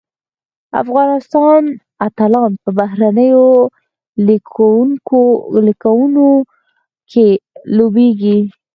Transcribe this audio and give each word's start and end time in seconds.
افغان 0.81 1.09
اتلان 2.07 2.51
په 2.61 2.69
بهرنیو 2.79 3.45
لیګونو 5.69 6.29
کې 7.09 7.27
لوبیږي. 7.75 8.39